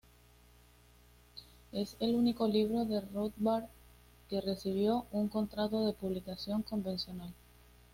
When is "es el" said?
1.71-2.15